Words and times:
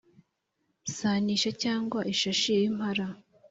sa 0.95 1.11
n’isha 1.23 1.51
cyangwa 1.63 1.99
ishashi 2.13 2.49
y’impara, 2.59 3.05